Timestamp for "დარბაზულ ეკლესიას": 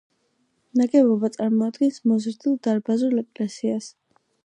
2.69-3.97